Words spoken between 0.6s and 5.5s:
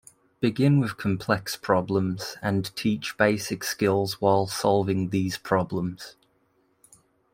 with complex problems and teach basic skills while solving these